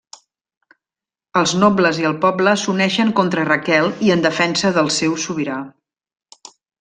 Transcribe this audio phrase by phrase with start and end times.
[1.41, 5.59] Els nobles i el poble s'uneixen contra Raquel i en defensa del seu sobirà.